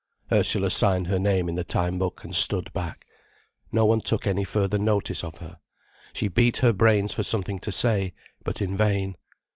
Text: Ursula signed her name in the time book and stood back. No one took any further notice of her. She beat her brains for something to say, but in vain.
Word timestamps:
Ursula 0.31 0.71
signed 0.71 1.05
her 1.05 1.19
name 1.19 1.47
in 1.47 1.53
the 1.53 1.63
time 1.63 1.99
book 1.99 2.23
and 2.23 2.33
stood 2.35 2.73
back. 2.73 3.05
No 3.71 3.85
one 3.85 4.01
took 4.01 4.25
any 4.25 4.43
further 4.43 4.79
notice 4.79 5.23
of 5.23 5.37
her. 5.37 5.59
She 6.11 6.27
beat 6.27 6.57
her 6.57 6.73
brains 6.73 7.13
for 7.13 7.21
something 7.21 7.59
to 7.59 7.71
say, 7.71 8.15
but 8.43 8.63
in 8.63 8.75
vain. 8.75 9.15